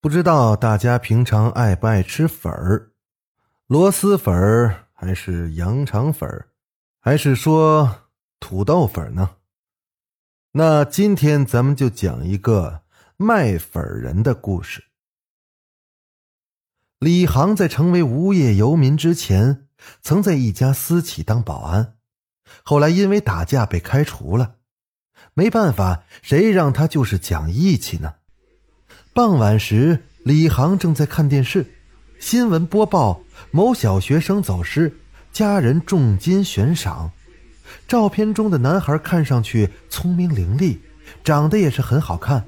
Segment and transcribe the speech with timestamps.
[0.00, 2.92] 不知道大家平常爱不爱吃粉儿？
[3.66, 6.50] 螺蛳粉儿还是羊肠粉儿，
[7.00, 8.04] 还是说
[8.38, 9.30] 土豆粉呢？
[10.52, 12.82] 那今天咱们就讲一个
[13.16, 14.84] 卖粉人的故事。
[17.00, 19.66] 李航在成为无业游民之前，
[20.00, 21.96] 曾在一家私企当保安，
[22.62, 24.58] 后来因为打架被开除了。
[25.34, 28.14] 没办法，谁让他就是讲义气呢？
[29.18, 31.66] 傍晚时，李航正在看电视，
[32.20, 33.20] 新闻播报
[33.50, 34.96] 某小学生走失，
[35.32, 37.10] 家人重金悬赏。
[37.88, 40.78] 照片中的男孩看上去聪明伶俐，
[41.24, 42.44] 长得也是很好看。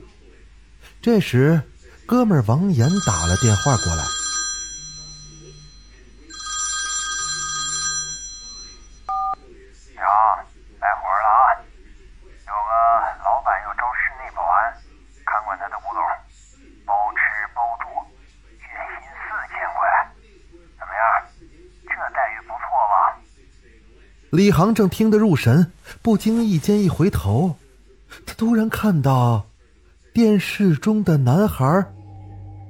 [1.03, 1.61] 这时，
[2.07, 4.05] 哥们王岩打了电话过来。
[9.97, 10.07] 娘，
[10.79, 11.51] 来活了啊！
[12.47, 12.71] 有个
[13.25, 14.73] 老板要招室内保安，
[15.27, 16.01] 看管他的古董，
[16.87, 17.21] 包吃
[17.55, 17.87] 包住，
[18.59, 18.67] 月
[18.99, 19.79] 薪四千块，
[20.79, 21.03] 怎么样？
[21.87, 23.15] 这待遇不错吧？
[24.31, 27.57] 李航正听得入神，不经意间一回头，
[28.25, 29.45] 他突然看到
[30.15, 31.85] 电视中的男孩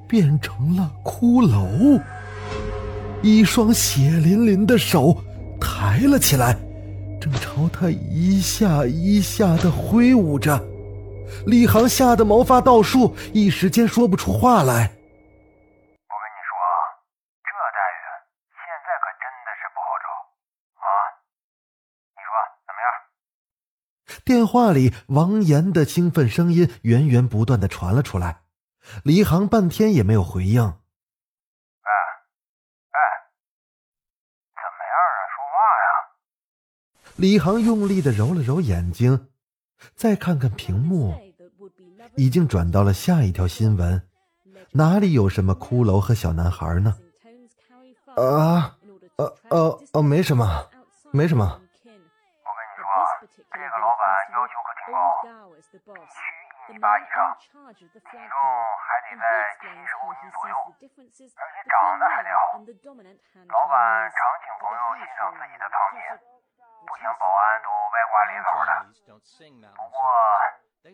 [0.09, 2.03] 变成了骷髅，
[3.23, 5.23] 一双血淋淋的手
[5.61, 6.57] 抬了起来，
[7.21, 10.59] 正朝他一下一下的挥舞着。
[11.47, 14.73] 李航吓得毛发倒竖，一时间说不出话来。
[14.73, 16.73] 我跟你说啊，
[17.45, 18.01] 这待遇
[18.57, 20.09] 现在可真的是不好找
[20.81, 20.89] 啊！
[22.17, 22.33] 你说
[22.67, 22.89] 怎么样？
[24.31, 28.43] 电话里，王岩的兴奋声音源源不断的传了出来。
[29.03, 30.63] 李航半天也没有回应。
[30.63, 30.71] 哎
[32.93, 32.99] 哎，
[34.55, 35.11] 怎么样啊？
[35.35, 35.91] 说话呀！
[37.17, 39.27] 李航用力的揉了揉眼睛，
[39.97, 41.21] 再看看屏幕，
[42.15, 44.01] 已经转到了下一条新闻。
[44.71, 46.97] 哪里有什么骷髅和小男孩呢？
[48.15, 48.79] 啊，
[49.17, 50.71] 呃呃呃，没什么，
[51.11, 51.45] 没什么。
[51.45, 51.99] 我跟你
[52.79, 53.03] 说啊，
[53.53, 54.87] 这个老板要求可挺
[55.91, 56.15] 高，必须
[56.69, 57.99] 一米八以上，体重
[58.79, 59.27] 还得在
[59.59, 62.55] 七十五斤左右，而且长得还得好。
[63.49, 63.75] 老板
[64.11, 65.99] 常请朋友欣赏自己的藏品，
[66.87, 68.71] 不像保安都歪瓜裂枣的。
[69.75, 69.99] 不过
[70.83, 70.87] 这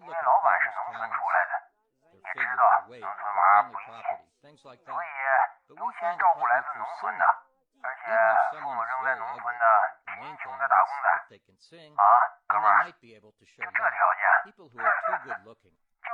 [7.87, 8.11] 而且
[8.51, 9.65] 父母仍在农村的
[10.11, 11.07] 贫穷的打工仔。
[11.37, 12.05] 啊，
[12.49, 14.59] 哥们儿，就这条件，就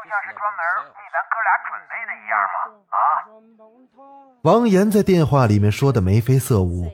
[0.09, 2.57] 像是专门为咱哥俩准备的一样嘛！
[2.93, 2.97] 啊！
[4.43, 6.91] 王岩在电话里面说的眉飞色舞。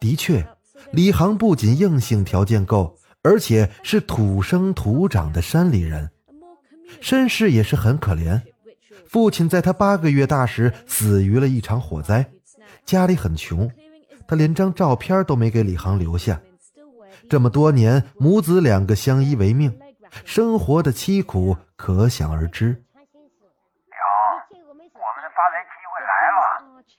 [0.00, 0.44] 的确，
[0.92, 6.10] 李航不仅硬性条件够，而且是土生土长的山里人，
[7.00, 8.42] 身世也是很可怜。
[9.08, 12.30] 父亲在他八个月大时死于了一场火灾，
[12.84, 13.70] 家里很穷，
[14.28, 16.38] 他连张照片都没给李航留下。
[17.30, 19.80] 这么多年，母子两个相依为命，
[20.24, 22.66] 生活的凄苦可想而知。
[22.66, 22.76] 娘，
[24.52, 26.40] 我们的发财机会来了！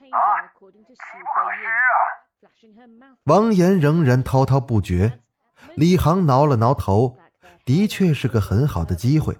[0.09, 3.13] 啊，机不可失啊！
[3.25, 5.19] 王岩仍然滔滔不绝。
[5.75, 7.15] 李航挠了挠头，
[7.63, 9.37] 的确是个很好的机会。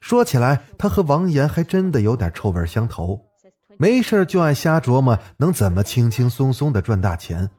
[0.00, 3.26] 说起来，他和王岩还真的有点臭味相投，
[3.78, 7.50] 没事就爱瞎琢磨能怎么轻轻松松的赚大钱。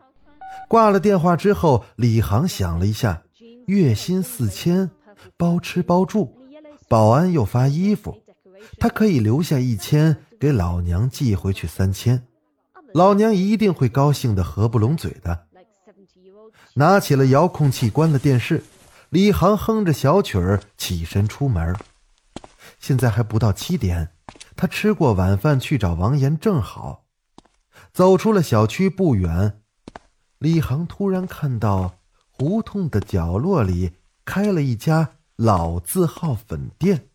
[0.67, 3.23] 挂了电话之后，李航想了一下，
[3.67, 4.89] 月薪四千，
[5.37, 6.35] 包吃包住，
[6.87, 8.17] 保安又发衣服，
[8.79, 12.23] 他可以留下一千给老娘寄回去三千，
[12.93, 15.47] 老娘一定会高兴的合不拢嘴的。
[16.75, 18.63] 拿起了遥控器，关了电视，
[19.09, 21.75] 李航哼着小曲儿起身出门。
[22.79, 24.09] 现在还不到七点，
[24.55, 27.05] 他吃过晚饭去找王岩正好。
[27.91, 29.61] 走出了小区不远。
[30.39, 31.99] 李航突然看到
[32.29, 33.91] 胡同的角落里
[34.25, 37.09] 开了一家老字号粉店。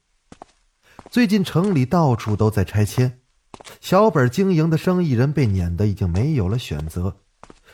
[1.11, 3.21] 最近城里到处都在拆迁，
[3.81, 7.17] 小本经营的生意人被撵得已经没有了选择，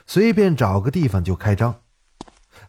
[0.07, 1.83] 随便找个地方就开张。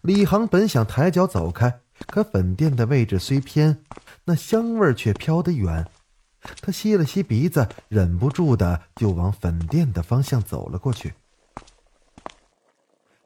[0.02, 3.84] 李航本想抬脚走开，可粉店的位置虽偏，
[4.26, 5.88] 那香味却飘得远。
[6.62, 11.14] 他吸了吸鼻子，忍不住的就往粉店的方向走了过去。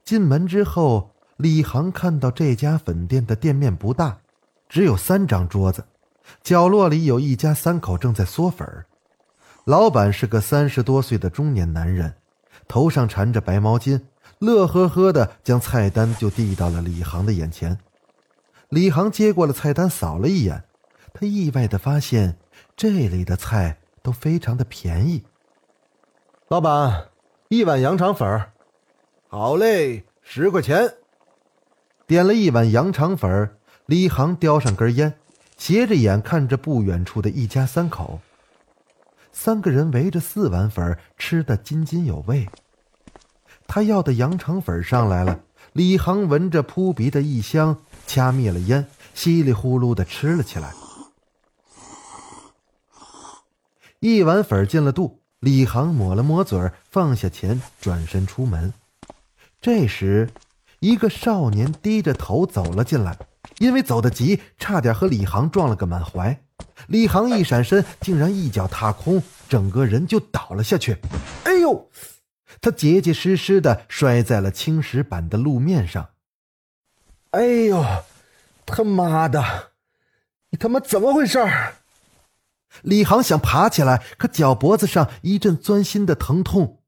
[0.04, 4.20] 进门之后，李航看到这家粉店的店面不大，
[4.68, 5.86] 只有三张桌子，
[6.44, 8.86] 角落里有一家三口正在嗦粉儿。
[9.66, 12.16] 老板是个三十多岁的中年男人，
[12.68, 14.02] 头上缠着白毛巾，
[14.40, 17.78] 乐呵呵的将菜单就递到了李航的眼前。
[18.70, 20.64] 李航接过了菜单，扫了一眼，
[21.14, 22.38] 他意外的发现
[22.80, 25.26] 这里的菜都非常的便宜。
[26.48, 27.10] 老板，
[27.50, 28.42] 一碗羊肠粉。
[29.28, 30.94] 好嘞，十块钱。
[32.08, 35.16] 点了一碗羊肠粉，李航叼上根烟，
[35.58, 38.22] 斜着眼看着不远处的一家三口。
[39.34, 42.48] 三个人围着四碗粉吃得津津有味。
[43.68, 45.42] 他要的羊肠粉上来了，
[45.74, 47.78] 李航闻着扑鼻的异香，
[48.08, 50.74] 掐灭了烟，稀里呼噜的吃了起来。
[54.00, 58.74] 一碗粉进了肚，李航抹了抹嘴，放下钱，转身出门。
[59.60, 60.30] 这时，
[60.80, 63.18] 一个少年低着头走了进来，
[63.58, 66.42] 因为走得急，差点和李航撞了个满怀。
[66.88, 70.98] 李航一闪身，竟然一脚踏空，整个人就倒了下去。
[71.44, 71.90] 哎呦！
[72.62, 76.10] 他结结实实的摔在了青石板的路面上。
[77.32, 77.84] 哎呦，
[78.66, 79.72] 他妈的！
[80.52, 81.38] 你他妈怎么回事？
[82.82, 86.82] 李航想爬起来，可脚脖子上一阵钻心的疼痛。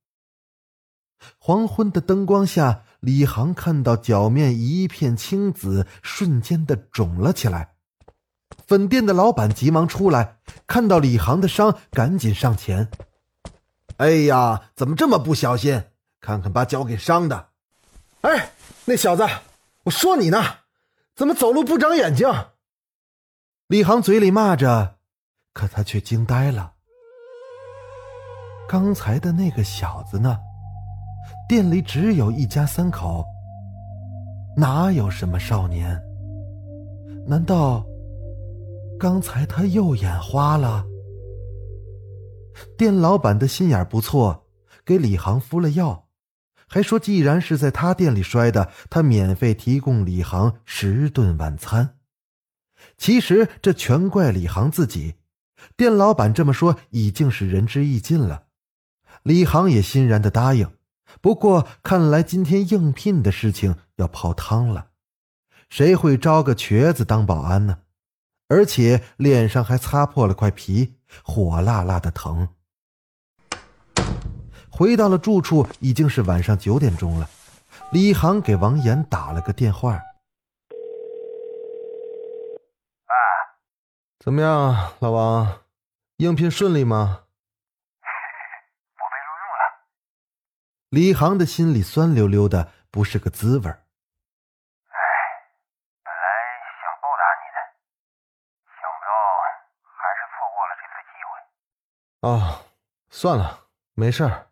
[1.37, 7.75] 黄昏的灯光下，李航看到脚面一片青紫，瞬间的肿了起来。
[8.67, 12.89] 粉店的老板急忙出来，看到李航的伤，赶紧上前。
[13.97, 15.83] 哎呀，怎么这么不小心？
[16.19, 17.49] 看看把脚给伤的！
[18.21, 18.51] 哎，
[18.85, 19.27] 那小子，
[19.83, 20.43] 我说你呢，
[21.15, 22.27] 怎么走路不长眼睛？
[23.67, 24.97] 李航嘴里骂着，
[25.53, 26.73] 可他却惊呆了。
[28.67, 30.39] 刚才的那个小子呢？
[31.47, 33.25] 店里只有一家三口，
[34.55, 36.01] 哪有什么少年？
[37.27, 37.85] 难道？
[38.99, 40.85] 刚才他又眼花了。
[42.77, 44.45] 店老板的心眼不错，
[44.85, 46.07] 给李航敷了药，
[46.67, 51.97] 还说既然是在他店里摔的，他免费提供李航十顿晚餐。
[52.97, 55.15] 其实这全怪李航自己，
[55.75, 58.45] 店老板这么说已经是仁至义尽了。
[59.23, 60.71] 李航也欣然的答应。
[61.19, 64.87] 不过看来今天应聘的事情要泡汤了，
[65.69, 67.79] 谁会招个瘸子当保安呢？
[68.47, 72.49] 而且脸上还擦破了块皮，火辣辣的疼。
[74.69, 77.29] 回到了住处，已经是晚上九点钟了。
[77.91, 79.93] 李航给王岩打了个电话
[83.05, 83.13] ：“哎，
[84.23, 85.63] 怎么样，老王？
[86.17, 87.23] 应聘顺利吗
[88.93, 89.89] ？”“我被录用了。”
[90.89, 93.83] 李航的心里酸溜溜的，不是个滋味儿。
[102.19, 102.65] 哦，
[103.09, 103.65] 算了，
[103.95, 104.49] 没事儿。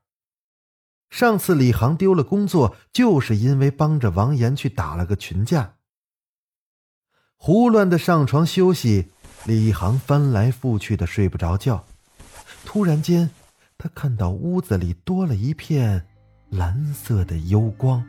[1.12, 5.76] 上次李航丢了工作，就是因为帮着王岩去打了个群架。
[7.36, 9.14] 胡乱的上床休息，
[9.46, 11.84] 李航翻来覆去的睡不着觉。
[12.66, 13.30] 突然间，
[13.78, 16.06] 他看到屋子里多了一片
[16.50, 18.04] 蓝色的幽光，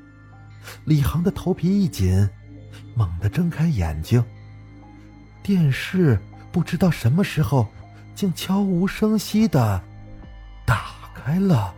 [0.84, 2.28] 李航的头皮一紧，
[2.94, 4.24] 猛地睁开眼睛。
[5.42, 6.18] 电视
[6.52, 7.66] 不知道什么时候。
[8.12, 9.82] 竟悄无声息的
[10.66, 11.74] 打开了。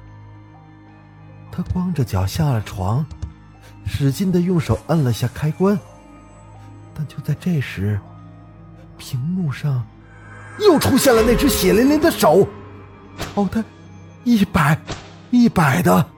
[1.53, 3.07] 他光着脚下了床，
[3.87, 5.79] 使劲的用手摁了下开关。
[6.95, 8.01] 但就在这时，
[9.03, 9.85] 屏幕上
[10.61, 12.47] 又出现了那只血淋淋的手，
[13.19, 13.65] 朝他
[14.23, 14.81] 一摆
[15.33, 16.09] 一摆的。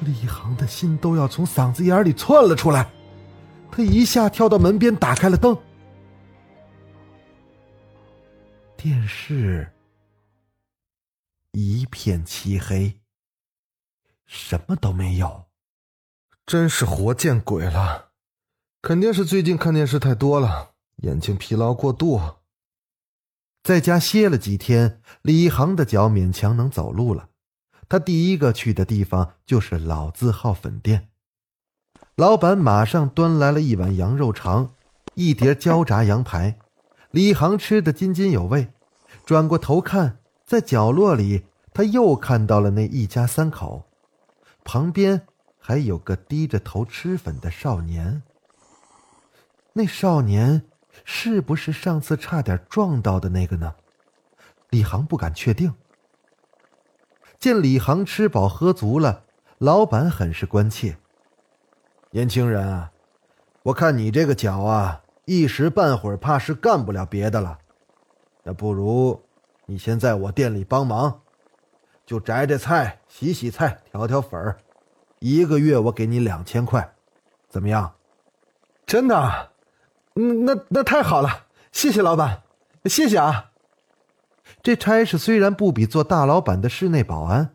[0.00, 2.90] 李航的心都要从嗓子眼里窜了出来，
[3.70, 5.56] 他一下跳到门边，打开了灯。
[8.76, 9.72] 电视
[11.52, 12.98] 一片漆黑，
[14.26, 15.44] 什么都没有。
[16.44, 18.08] 真是活见鬼了！
[18.82, 22.20] 肯定是最近看电视太多了，眼睛疲劳过度。
[23.62, 27.28] 在家歇了几天，李航的脚勉强能走路了。
[27.88, 31.08] 他第一个去的地方就是老字号粉店，
[32.16, 34.74] 老板马上端来了一碗羊肉肠，
[35.14, 36.58] 一碟焦炸羊排。
[37.10, 38.68] 李航吃得津津有味，
[39.24, 43.88] 转过头看，在角落里，他又看到了那一家三口，
[44.64, 45.26] 旁边
[45.58, 48.22] 还有个低着头吃粉的少年。
[49.72, 50.67] 那少年
[51.04, 53.74] 是不是上次差点撞到的那个呢？
[54.70, 55.74] 李航不敢确定。
[57.38, 59.24] 见李航吃饱喝足了，
[59.58, 60.98] 老板很是关切
[62.10, 62.92] ：“年轻人啊，
[63.62, 67.58] 我看你这个脚啊，一时半会儿怕是干不了别的了。
[68.42, 69.22] 那不如
[69.66, 71.20] 你先在我店里帮忙，
[72.04, 74.58] 就摘摘菜、洗洗菜、调调粉儿，
[75.20, 76.94] 一个月我给你两千块，
[77.48, 77.94] 怎么样？”
[78.84, 79.52] 真的？
[80.20, 82.42] 嗯，那那太好了，谢谢老板，
[82.86, 83.52] 谢谢啊。
[84.64, 87.50] 这差事虽然不比做大老板的室内保安，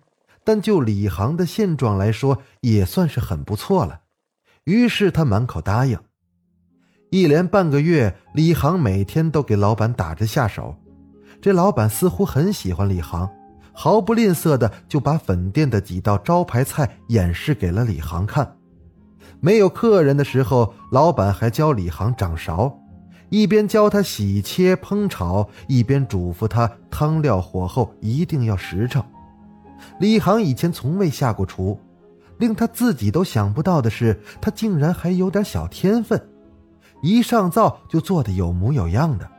[0.46, 4.00] 但就李航的现状来说，也算是很不错了。
[4.64, 6.00] 于是他满口答应。
[7.12, 10.74] 一连半个月，李航每天都给老板打着下手。
[11.42, 13.30] 这老板似乎很喜欢李航，
[13.74, 18.58] 毫不吝啬的就把粉店的几道招牌菜演示给了李航看。
[19.46, 22.80] 没有客人的时候，老板还教李航掌勺。
[23.28, 29.04] 一边教他洗切烹炒，一边嘱咐他汤料火候一定要实诚。
[30.00, 31.78] 李航以前从未下过厨，
[32.38, 36.26] 令他自己都想不到的是，他竟然还有点小天分。
[37.02, 39.30] 一上灶就做得有模有样的，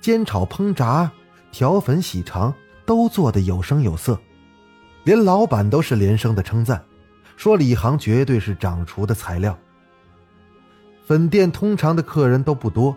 [0.00, 1.08] 煎炒烹炸、
[1.52, 2.52] 调粉洗肠
[2.84, 4.18] 都做得有声有色，
[5.04, 6.82] 连老板都是连声的称赞，
[7.36, 9.56] 说李航绝对是掌厨的材料。
[11.04, 12.96] 粉店通常的客人都不多。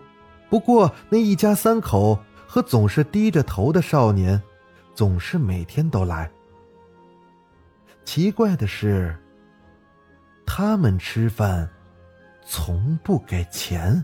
[0.50, 2.18] 不过，那一家三口
[2.48, 4.42] 和总是低着头的少年，
[4.96, 6.32] 总是每天都来。
[8.04, 9.16] 奇怪的是，
[10.48, 11.70] 他们吃饭
[12.44, 14.04] 从不给钱，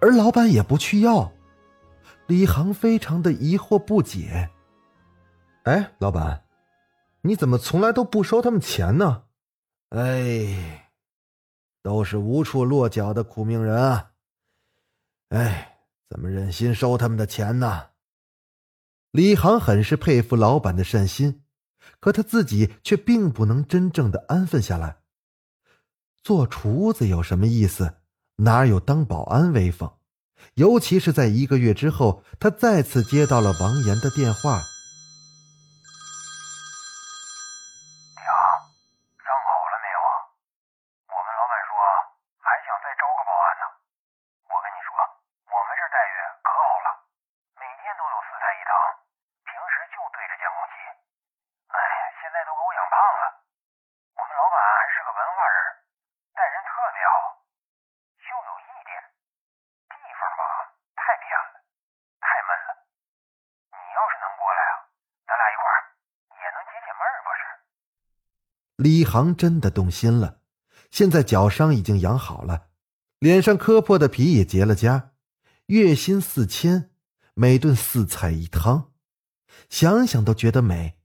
[0.00, 1.32] 而老板也不去要。
[2.28, 4.48] 李航非常的疑惑不解
[5.64, 6.41] ：“哎，老板，
[7.22, 9.24] 你怎么从来都不收他们钱呢
[9.90, 10.90] ？”“哎，
[11.82, 14.12] 都是无处落脚的苦命人啊。”
[15.30, 17.90] 哎，怎么忍心收他们的钱呢？
[19.10, 21.42] 李航很是佩服老板的善心，
[22.00, 24.98] 可他自己却并不能真正的安分下来。
[26.22, 27.96] 做厨子有什么意思？
[28.36, 29.92] 哪有当保安威风？
[30.54, 34.62] 尤其是在一个月之后，他再次接到了王岩的电话。
[68.82, 70.40] 李航真的动心了，
[70.90, 72.66] 现在脚伤已经养好了，
[73.20, 75.10] 脸上磕破的皮也结了痂，
[75.66, 76.90] 月薪四千，
[77.34, 78.90] 每顿四菜一汤，
[79.70, 80.98] 想想都觉得美。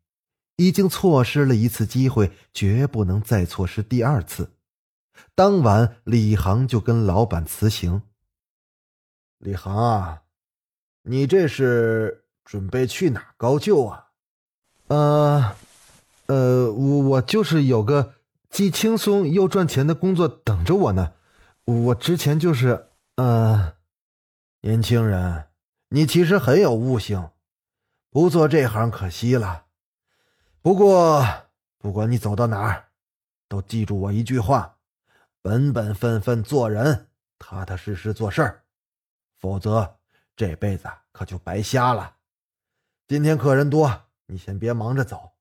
[0.55, 4.53] 已经错失了一次机会，绝不能再错失第二次。
[5.35, 8.01] 当晚，李航就跟老板辞行。
[9.37, 10.23] 李航啊，
[11.03, 14.07] 你这是准备去哪高就啊？
[14.87, 15.55] 呃。
[16.27, 18.15] 呃，我我就是有个
[18.49, 21.13] 既轻松又赚钱的工作等着我呢。
[21.65, 23.73] 我之前就是，呃，
[24.61, 25.47] 年轻人，
[25.89, 27.29] 你其实很有悟性，
[28.09, 29.65] 不做这行可惜了。
[30.61, 31.25] 不过，
[31.77, 32.89] 不管你走到哪儿，
[33.49, 34.77] 都记住我一句话：
[35.41, 37.07] 本本分分做人，
[37.39, 38.63] 踏踏实实做事儿，
[39.39, 39.97] 否则
[40.35, 42.15] 这辈子可就白瞎了。
[43.07, 45.31] 今天客人多，你先别忙着走。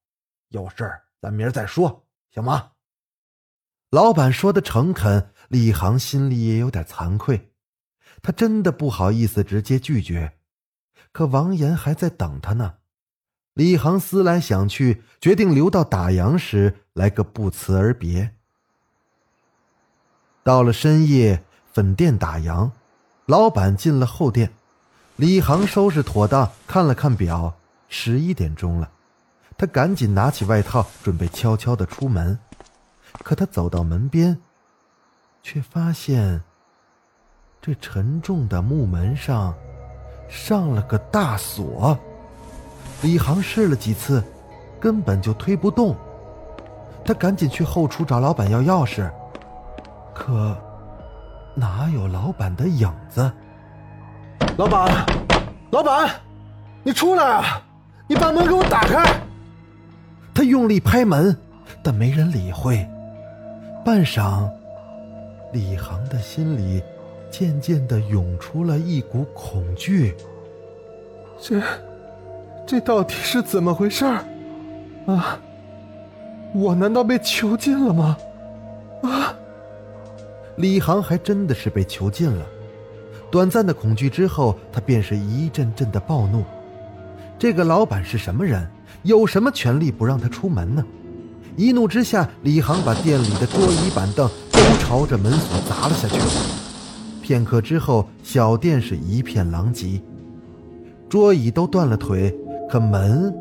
[0.49, 2.71] 有事儿，咱明儿再说，行吗？
[3.89, 7.51] 老板说的诚恳，李航心里也有点惭愧，
[8.21, 10.33] 他真的不好意思直接拒绝，
[11.11, 12.75] 可王岩还在等他呢。
[13.53, 18.35] 李航思来想去，决定留到打烊时来个不辞而别。
[20.43, 22.71] 到了深夜，粉店打烊，
[23.25, 24.53] 老板进了后店，
[25.15, 27.57] 李航收拾妥当，看了看表，
[27.89, 28.91] 十一点钟了。
[29.57, 32.37] 他赶紧拿起外套，准备悄悄的出门。
[33.23, 34.37] 可他走到门边，
[35.41, 36.41] 却发现
[37.59, 39.55] 这沉重的木门上
[40.29, 41.97] 上了个大锁。
[43.01, 44.23] 李航试了几次，
[44.79, 45.95] 根本就推不动。
[47.03, 49.09] 他赶紧去后厨找老板要钥匙，
[50.13, 50.55] 可
[51.55, 53.31] 哪有老板的影子？
[54.57, 55.05] 老板，
[55.71, 56.09] 老板，
[56.83, 57.61] 你出来啊！
[58.07, 59.26] 你把门给我打开！
[60.37, 61.35] 他用力拍门，
[61.81, 62.87] 但没人理会。
[63.83, 64.47] 半晌，
[65.51, 66.79] 李航的心里
[67.31, 70.13] 渐渐的涌出了一股恐惧。
[71.41, 71.59] 这，
[72.67, 74.23] 这到底是怎么回事儿？
[75.07, 75.39] 啊！
[76.53, 78.15] 我难道被囚禁了吗？
[79.01, 79.33] 啊！
[80.57, 82.45] 李航还真的是被囚禁了。
[83.31, 86.43] 短暂的恐惧之后，他便是一阵阵的暴怒。
[87.39, 88.69] 这个老板是什么人？
[89.03, 90.83] 有什么权利不让他出门呢？
[91.55, 96.19] 一怒之下，李航把店里的桌椅板凳都朝着门锁砸了下去。
[97.21, 100.01] 片刻之后，小店是一片狼藉，
[101.09, 102.33] 桌椅都断了腿，
[102.69, 103.33] 可门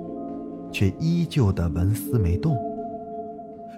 [0.73, 2.57] 却依旧的纹丝没动。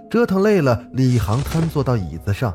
[0.09, 2.55] 折腾累了，李航瘫坐到椅子上，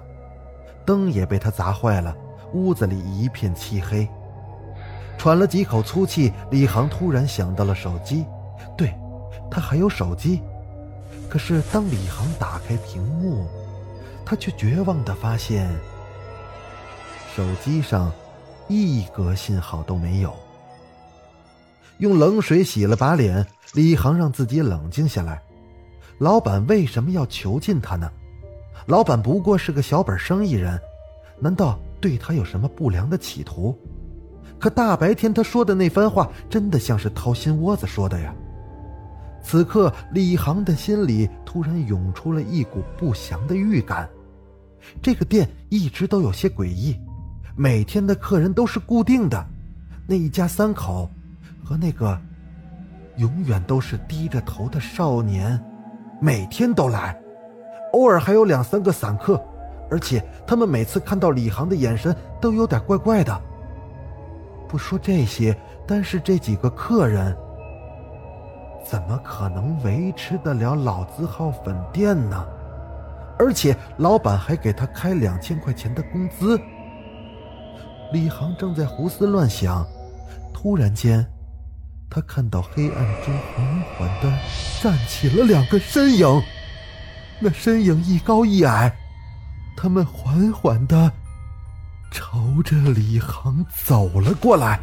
[0.86, 2.16] 灯也被他砸坏了，
[2.54, 4.08] 屋子里一片漆黑。
[5.18, 8.26] 喘了几口粗气，李航突然想到了手机，
[9.50, 10.42] 他还有手机。
[11.30, 13.48] 可是当李航打开屏幕，
[14.26, 15.70] 他却绝望地发现，
[17.36, 18.12] 手机上
[18.68, 20.34] 一格信号都没有。
[21.98, 25.42] 用冷水洗了把脸，李航让自己冷静下来。
[26.20, 28.10] 老板为什么要囚禁他呢？
[28.86, 30.80] 老板不过是个小本生意人，
[31.40, 33.78] 难道对他有什么不良的企图？
[34.60, 38.34] 可大白天他说的那番话，真的像是掏心窝子说的呀！
[39.44, 44.10] 此刻，李航的心里突然涌出了一股不祥的预感。
[45.02, 46.98] 这个店一直都有些诡异，
[47.56, 49.46] 每天的客人都是固定的，
[50.08, 51.10] 那一家三口，
[51.64, 52.20] 和那个
[53.18, 55.62] 永远都是低着头的少年。
[56.22, 57.20] 每天都来，
[57.92, 59.44] 偶尔还有两三个散客，
[59.92, 63.42] 而且他们每次看到李航的眼神都有点怪怪的。
[64.70, 67.36] 不说这些，但是这几个客人
[68.84, 72.46] 怎么可能维持得了老字号粉店呢？
[73.40, 76.60] 而且老板还给他开两千块钱的工资。
[78.12, 79.86] 李航正在胡思乱想，
[80.54, 81.26] 突然间。
[82.10, 84.32] 他看到黑暗中缓缓的
[84.80, 86.44] 站起了两个身影，
[87.40, 88.96] 那身影一高一矮，
[89.76, 91.12] 他们缓缓的
[92.12, 94.80] 朝着李航走了过来。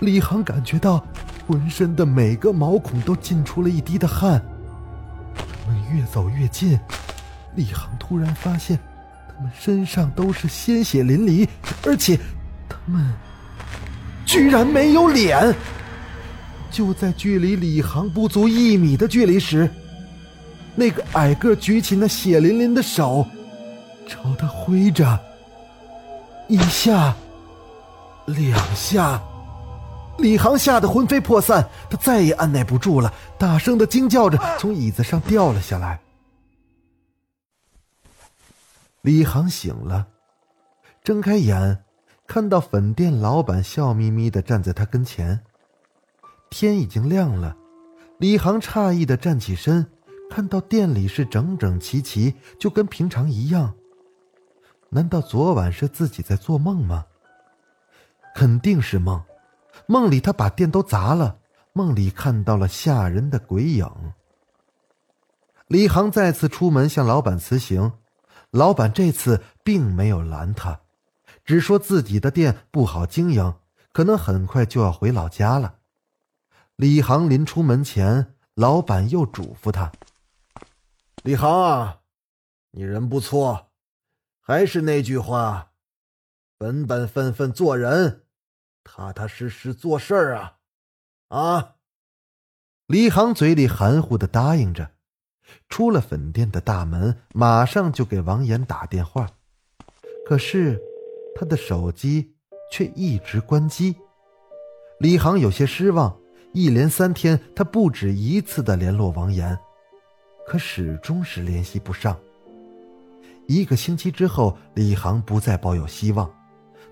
[0.00, 1.00] 李航感觉到
[1.46, 4.42] 浑身的每个毛孔都浸出了一滴的汗。
[5.34, 6.78] 他们越走越近，
[7.54, 8.78] 李航突然发现，
[9.28, 11.48] 他们身上都是鲜血淋漓，
[11.84, 12.18] 而且
[12.68, 13.12] 他们
[14.24, 15.54] 居然没有脸。
[16.70, 19.70] 就在距离李航不足一米的距离时，
[20.74, 23.26] 那个矮个举起那血淋淋的手，
[24.06, 25.18] 朝他挥着。
[26.48, 27.14] 一下，
[28.26, 29.20] 两下，
[30.18, 36.00] 李航吓得魂飞魄散，他再也按耐不住了，大声的惊叫着从椅子上掉了下来。
[39.02, 40.08] 李航醒了，
[41.04, 41.84] 睁开眼，
[42.26, 45.40] 看到粉店老板笑眯眯的站在他跟前。
[46.50, 47.56] 天已经亮了，
[48.18, 49.86] 李航诧异的站起身，
[50.30, 53.74] 看到店里是整整齐齐，就跟平常一样。
[54.88, 57.04] 难道昨晚是自己在做梦吗？
[58.34, 59.22] 肯定是梦，
[59.86, 61.38] 梦里他把店都砸了，
[61.72, 63.86] 梦里看到了吓人的鬼影。
[65.68, 67.92] 李航再次出门向老板辞行，
[68.50, 70.80] 老板这次并没有拦他，
[71.44, 73.54] 只说自己的店不好经营，
[73.92, 75.78] 可能很快就要回老家了。
[76.76, 79.90] 李航临出门前，老板又嘱咐他
[81.24, 82.00] ：“李航啊，
[82.70, 83.70] 你人不错，
[84.40, 85.72] 还是那句话，
[86.58, 88.25] 本本分分做人，
[88.88, 90.58] 踏踏实实做事儿啊！”
[91.28, 91.74] 啊！
[92.86, 94.92] 李航嘴里含糊的答应着，
[95.68, 99.28] 出了粉店的大门，马上就给王岩打电话，
[100.24, 100.80] 可是
[101.34, 102.36] 他的手机
[102.70, 103.96] 却一直关机。
[105.00, 106.16] 李航有些失望。
[106.52, 109.58] 一连三天，他不止一次的联络王岩，
[110.46, 112.18] 可始终是联系不上。
[113.46, 116.32] 一个星期之后，李航不再抱有希望，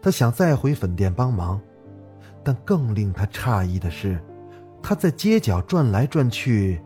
[0.03, 1.59] 他想再回粉店帮忙，
[2.45, 4.23] 但更令他诧异的是，
[4.83, 6.83] 他在街角转来转去，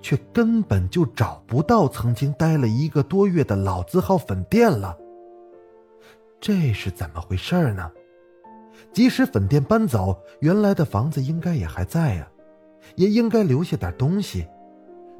[0.00, 4.96] 却根本就找不到曾经待了一个多月的老字号粉店了。
[6.40, 7.90] 这是怎么回事呢？
[8.92, 12.26] 即使粉店搬走，原来的房子应该也还在呀，
[12.96, 14.46] 也应该留下点东西。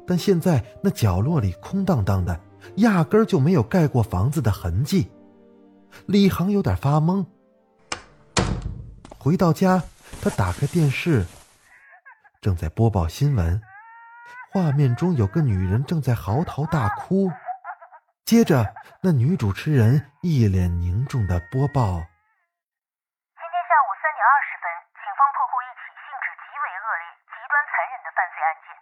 [0.07, 2.37] 但现在那角落里空荡荡的，
[2.77, 5.07] 压根儿就没有盖过房子的痕迹。
[6.07, 7.23] 李航有点发懵。
[9.21, 9.85] 回到家，
[10.17, 11.29] 他打开电视，
[12.41, 13.61] 正在播报新闻，
[14.49, 17.29] 画面中有个女人正在嚎啕大哭。
[18.25, 18.65] 接着，
[19.05, 22.01] 那女主持人一脸凝重的播报。
[22.01, 24.65] 今天下午三点二十分
[24.97, 28.73] 警方破获一起性质极为恶劣、极端残忍的犯罪案件，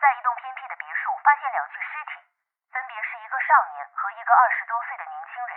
[0.00, 2.12] 在一栋偏僻的别墅发现两具尸体，
[2.72, 5.52] 分别是一个少年和一个二十多岁的年轻人。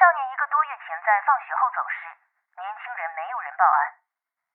[0.16, 2.00] 年一个多月前在放学后走失，
[3.62, 3.78] 报案。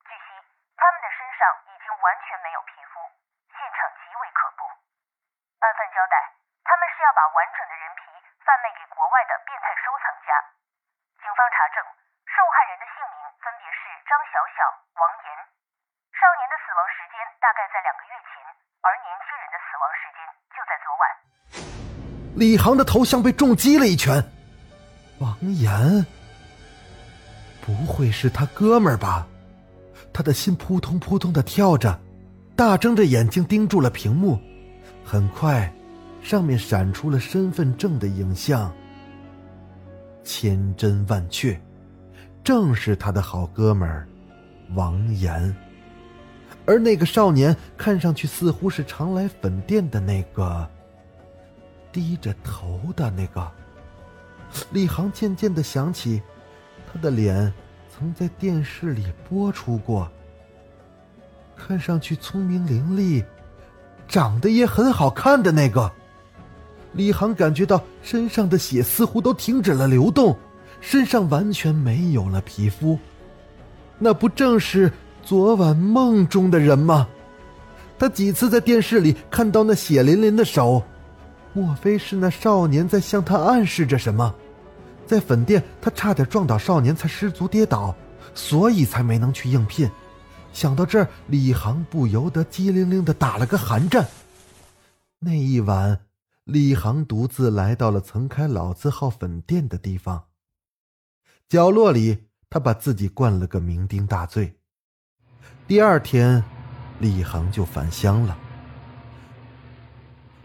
[0.03, 0.35] 据悉，
[0.75, 1.39] 他们的身上
[1.71, 2.99] 已经完全没有皮肤，
[3.55, 4.67] 现场极为可怖。
[5.63, 6.15] 案犯交代，
[6.67, 8.11] 他们是要把完整的人皮
[8.43, 10.35] 贩卖给国外的变态收藏家。
[11.23, 11.79] 警方查证，
[12.27, 14.59] 受害人的姓名分别是张小小、
[14.99, 15.27] 王岩。
[16.11, 18.43] 少年的死亡时间大概在两个月前，
[18.83, 20.19] 而年轻人的死亡时间
[20.51, 21.03] 就在昨晚。
[22.35, 24.19] 李航的头像被重击了一拳。
[25.23, 25.71] 王岩，
[27.77, 29.27] 不会是他哥们儿吧？
[30.11, 31.99] 他的心扑通扑通的跳着，
[32.55, 34.39] 大睁着眼睛盯住了屏幕。
[35.03, 35.71] 很快，
[36.23, 38.73] 上面闪出了身份证的影像。
[40.23, 41.59] 千真万确，
[42.43, 44.07] 正是他的好哥们儿
[44.73, 45.55] 王岩。
[46.65, 50.67] 而那个少年看上去似乎是常来粉店的那个，
[51.91, 53.49] 低着头的那个。
[54.71, 56.21] 李航渐渐的想起，
[56.91, 57.53] 他的脸
[57.97, 60.07] 曾在电视里播出过。
[61.55, 63.25] 看上去聪明伶俐，
[64.07, 65.91] 长得也很好看的那个。
[66.93, 70.37] 李航感觉到身上的血似乎都停止了流动，
[70.79, 72.99] 身上完全没有了皮肤。
[73.97, 74.91] 那不正是
[75.23, 77.07] 昨晚梦中的人吗？
[77.97, 80.83] 他几次在电视里看到那血淋淋的手，
[81.51, 84.35] 莫非是那少年在向他暗示着什么？
[85.07, 87.95] 在粉店，他差点撞倒少年，才失足跌倒，
[88.35, 89.89] 所以才没能去应聘。
[90.53, 94.07] 想到这儿，李航不由得机灵灵的打了个寒战。
[95.19, 96.01] 那一晚，
[96.43, 100.25] 李航独自来到了曾开老字号粉店的地方。
[101.47, 104.57] 角落里，他把自己灌了个酩酊大醉。
[105.67, 106.43] 第二天，
[106.99, 108.37] 李航就返乡了。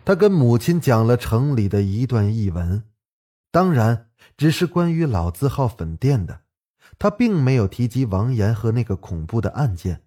[0.05, 2.83] 他跟母亲讲了城里的一段译文，
[3.53, 6.43] 当然只是关于老字号粉店的。
[6.99, 10.05] 他并没有提及王岩和那个恐怖的案件。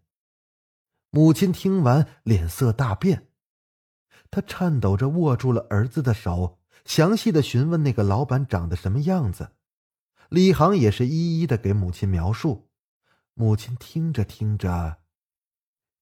[1.09, 3.27] 母亲听完，脸色大变，
[4.29, 9.51] 她颤抖着握住了儿子的手，详细的询问那个老板长得什么样子。
[10.29, 12.69] 李航也是一一的给母亲描述。
[13.33, 14.99] 母亲听着听着，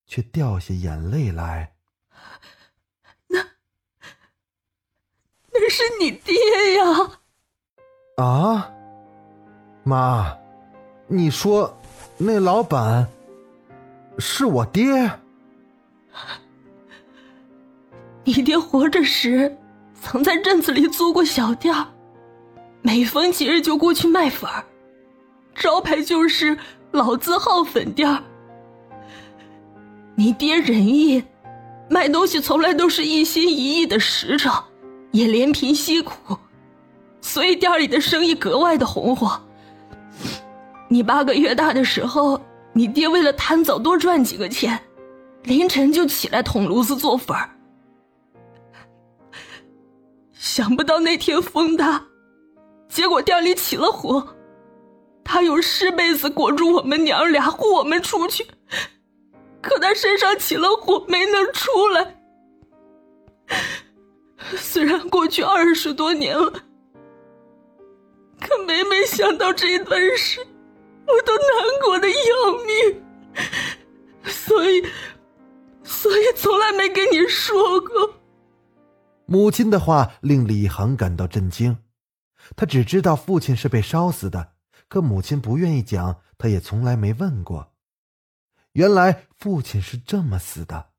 [0.06, 1.76] 却掉下眼泪来。
[3.28, 3.40] 那
[5.52, 6.36] 那是你爹
[6.78, 7.22] 呀！
[8.16, 8.70] 啊，
[9.84, 10.38] 妈。
[11.08, 11.78] 你说，
[12.18, 13.08] 那老板
[14.18, 15.12] 是我爹？
[18.24, 19.58] 你爹活着时，
[20.02, 21.76] 曾在镇子里租过小店
[22.82, 24.64] 每逢节日就过去卖粉儿，
[25.54, 26.58] 招牌就是
[26.92, 28.24] 老字号粉店
[30.16, 31.24] 你爹仁义，
[31.90, 34.64] 卖东西从来都是一心一意的实诚，
[35.12, 36.38] 也怜贫惜苦，
[37.24, 39.42] 所以店里的生意格外的红火。
[40.90, 42.40] 你八个月大的时候，
[42.74, 44.78] 你爹为了贪早多赚几个钱，
[45.44, 47.50] 凌晨就起来捅炉子做粉儿。
[50.34, 52.04] 想不到那天风大，
[52.90, 54.36] 结果店里起了火，
[55.24, 58.46] 他用湿被子裹住我们娘俩护我们出去，
[59.62, 62.18] 可他身上起了火没能出来。
[64.58, 66.54] 虽然过去二十多年了，
[69.16, 70.40] 想到这段事。
[71.06, 73.04] 我都难过的要命，
[74.24, 74.82] 所以，
[75.84, 78.16] 所以从来没跟你说过。
[79.26, 81.78] 母亲的话令李航感到震惊，
[82.56, 84.54] 他只知道父亲是被烧死的，
[84.88, 87.74] 可母亲不愿意讲，他也从来没问过。
[88.72, 90.92] 原来父亲是这么死的，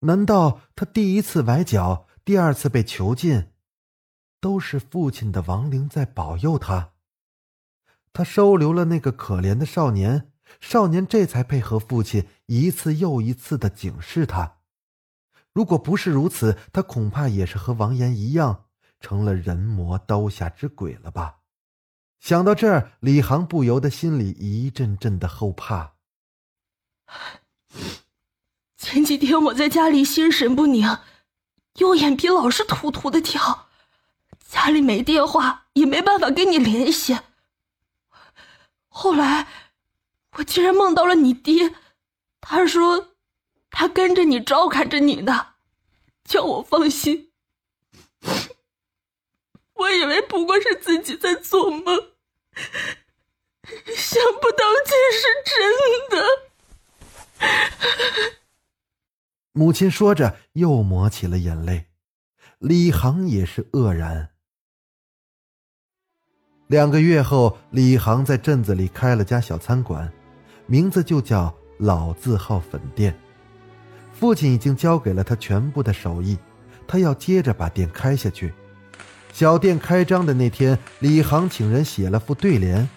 [0.00, 3.52] 难道他第一次崴脚，第二次被囚禁，
[4.40, 6.90] 都是父亲的亡灵在保佑他？
[8.12, 14.56] 他收留了那个可怜的少年，少年这才配合父亲一次又一次的警示他。
[15.52, 18.64] 如果不是如此，他恐怕也是和王岩一样，
[19.00, 21.36] 成了人魔刀下之鬼了吧？
[22.20, 25.94] 想到这儿，李航不由得心里一阵阵的后怕。
[28.76, 30.98] 前几天我在家里心神不宁，
[31.76, 33.68] 右眼皮老是突突的跳，
[34.46, 37.18] 家里没电话，也没办法跟你联系。
[38.92, 39.46] 后来，
[40.32, 41.74] 我竟然梦到了你爹，
[42.40, 43.14] 他说，
[43.70, 45.54] 他跟着你，照看着你的，
[46.24, 47.30] 叫我放心。
[49.74, 52.10] 我以为不过是自己在做梦，
[53.96, 55.56] 想不到竟是真
[56.10, 56.26] 的。
[59.52, 61.86] 母亲说着，又抹起了眼泪。
[62.58, 64.29] 李航也是愕然。
[66.70, 70.08] 两个月后，李航在镇子里开了家小餐馆，
[70.66, 73.12] 名字就叫“老字号粉店”。
[74.14, 76.38] 父亲已经交给了他全部的手艺，
[76.86, 78.54] 他要接着把店开下去。
[79.32, 82.88] 小店开张的那天，李航请人写了副对联，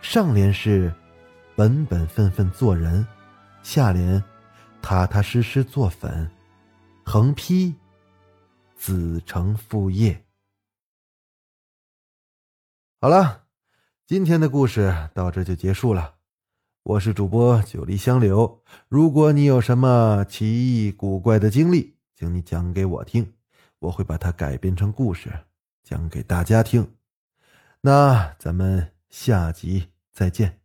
[0.00, 0.90] 上联是
[1.54, 3.06] “本本分分做人”，
[3.62, 4.24] 下联
[4.80, 6.30] “踏踏实实做粉”，
[7.04, 7.74] 横批
[8.74, 10.18] “子承父业”。
[13.00, 13.44] 好了，
[14.08, 16.16] 今天的故事到这就结束了。
[16.82, 23.34] 我是主播九黎香柳，如果你有什么奇异古怪的经历，请你讲给我听，
[23.78, 25.30] 我会把它改编成故事
[25.84, 26.92] 讲给大家听。
[27.82, 30.57] 那咱们下集再见。